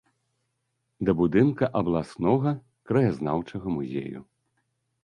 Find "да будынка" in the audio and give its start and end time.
1.09-1.65